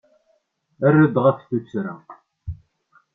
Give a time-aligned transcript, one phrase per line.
[0.87, 1.95] Err-d ɣef tuttra.